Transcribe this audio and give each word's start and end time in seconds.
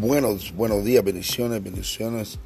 Buenos, 0.00 0.54
buenos 0.56 0.82
días, 0.82 1.04
bendiciones, 1.04 1.62
bendiciones. 1.62 2.38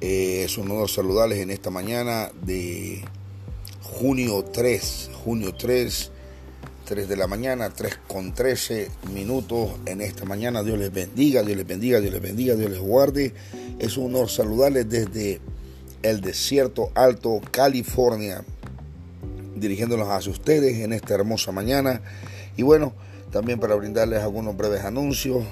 Eh, 0.00 0.44
es 0.44 0.56
un 0.58 0.70
honor 0.70 0.88
saludarles 0.88 1.40
en 1.40 1.50
esta 1.50 1.68
mañana 1.68 2.30
de 2.42 3.02
junio 3.82 4.44
3, 4.44 5.10
junio 5.24 5.52
3, 5.56 6.12
3 6.84 7.08
de 7.08 7.16
la 7.16 7.26
mañana, 7.26 7.70
3 7.70 7.98
con 8.06 8.32
13 8.32 8.92
minutos 9.12 9.70
en 9.86 10.02
esta 10.02 10.24
mañana. 10.24 10.62
Dios 10.62 10.78
les 10.78 10.92
bendiga, 10.92 11.42
Dios 11.42 11.56
les 11.56 11.66
bendiga, 11.66 11.98
Dios 11.98 12.12
les 12.12 12.22
bendiga, 12.22 12.54
Dios 12.54 12.70
les 12.70 12.78
guarde. 12.78 13.34
Es 13.80 13.96
un 13.96 14.14
honor 14.14 14.30
saludarles 14.30 14.88
desde 14.88 15.40
el 16.04 16.20
desierto 16.20 16.92
alto, 16.94 17.40
California, 17.50 18.44
dirigiéndonos 19.56 20.06
hacia 20.10 20.30
ustedes 20.30 20.76
en 20.78 20.92
esta 20.92 21.14
hermosa 21.14 21.50
mañana. 21.50 22.02
Y 22.56 22.62
bueno, 22.62 22.92
también 23.32 23.58
para 23.58 23.74
brindarles 23.74 24.22
algunos 24.22 24.56
breves 24.56 24.84
anuncios. 24.84 25.44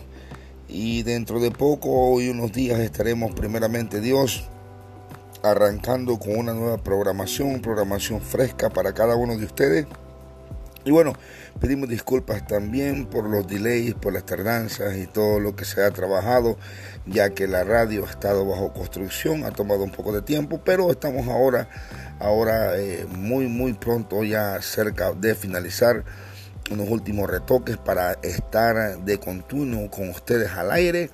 Y 0.69 1.02
dentro 1.02 1.41
de 1.41 1.51
poco 1.51 2.21
y 2.21 2.29
unos 2.29 2.52
días 2.52 2.80
estaremos 2.80 3.34
primeramente 3.34 4.01
Dios 4.01 4.48
arrancando 5.43 6.19
con 6.19 6.37
una 6.37 6.55
nueva 6.55 6.79
programación, 6.79 7.61
programación 7.61 8.21
fresca 8.21 8.71
para 8.71 8.93
cada 8.93 9.16
uno 9.16 9.37
de 9.37 9.45
ustedes. 9.45 9.87
Y 10.85 10.91
bueno, 10.91 11.12
pedimos 11.61 11.88
disculpas 11.88 12.47
también 12.47 13.07
por 13.07 13.29
los 13.29 13.47
delays, 13.47 13.95
por 13.95 14.12
las 14.12 14.27
tardanzas 14.27 14.97
y 14.97 15.07
todo 15.07 15.38
lo 15.38 15.55
que 15.55 15.65
se 15.65 15.83
ha 15.83 15.91
trabajado, 15.93 16.57
ya 17.07 17.30
que 17.30 17.47
la 17.47 17.63
radio 17.63 18.05
ha 18.05 18.10
estado 18.10 18.45
bajo 18.45 18.73
construcción, 18.73 19.45
ha 19.45 19.52
tomado 19.52 19.85
un 19.85 19.93
poco 19.93 20.13
de 20.13 20.23
tiempo, 20.23 20.60
pero 20.65 20.91
estamos 20.91 21.29
ahora, 21.29 21.69
ahora 22.19 22.79
eh, 22.79 23.07
muy, 23.09 23.47
muy 23.47 23.74
pronto 23.74 24.24
ya 24.24 24.60
cerca 24.60 25.13
de 25.13 25.37
finalizar 25.37 26.05
unos 26.72 26.88
últimos 26.88 27.28
retoques 27.28 27.76
para 27.76 28.12
estar 28.22 28.98
de 29.04 29.20
continuo 29.20 29.90
con 29.90 30.09
ustedes 30.09 30.51
al 30.52 30.70
aire 30.70 31.10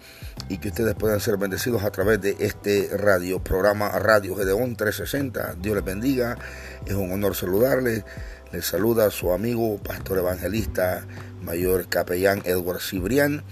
y 0.49 0.59
que 0.59 0.69
ustedes 0.69 0.95
puedan 0.95 1.21
ser 1.21 1.37
bendecidos 1.37 1.83
a 1.83 1.91
través 1.91 2.21
de 2.21 2.37
este 2.39 2.89
radio, 2.97 3.43
programa 3.43 3.91
Radio 3.99 4.37
Gedeón 4.37 4.77
360. 4.77 5.57
Dios 5.61 5.75
les 5.77 5.85
bendiga, 5.85 6.39
es 6.87 6.95
un 6.95 7.11
honor 7.13 7.35
saludarles. 7.35 8.05
Les 8.53 8.65
saluda 8.65 9.11
su 9.11 9.33
amigo, 9.33 9.77
pastor 9.79 10.19
evangelista, 10.19 11.07
mayor 11.43 11.89
capellán 11.89 12.41
Edward 12.47 12.81
Cibrián, 12.81 13.43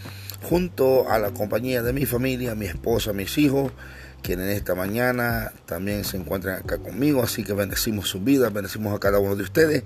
junto 0.48 1.10
a 1.10 1.18
la 1.18 1.32
compañía 1.32 1.82
de 1.82 1.92
mi 1.92 2.06
familia, 2.06 2.54
mi 2.54 2.66
esposa, 2.66 3.12
mis 3.12 3.36
hijos, 3.36 3.72
quienes 4.22 4.56
esta 4.56 4.76
mañana 4.76 5.50
también 5.66 6.04
se 6.04 6.16
encuentran 6.16 6.60
acá 6.60 6.78
conmigo, 6.78 7.20
así 7.22 7.42
que 7.42 7.52
bendecimos 7.52 8.08
sus 8.08 8.22
vidas, 8.22 8.52
bendecimos 8.52 8.94
a 8.94 9.00
cada 9.00 9.18
uno 9.18 9.34
de 9.34 9.42
ustedes, 9.42 9.82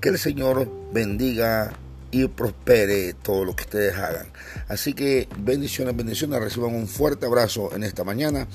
que 0.00 0.10
el 0.10 0.18
Señor 0.18 0.70
bendiga 0.92 1.72
y 2.10 2.28
prospere 2.28 3.14
todo 3.14 3.46
lo 3.46 3.56
que 3.56 3.62
ustedes 3.62 3.96
hagan. 3.96 4.26
Así 4.68 4.92
que 4.92 5.28
bendiciones, 5.38 5.96
bendiciones, 5.96 6.40
reciban 6.40 6.74
un 6.74 6.88
fuerte 6.88 7.24
abrazo 7.24 7.74
en 7.74 7.82
esta 7.82 8.04
mañana. 8.04 8.46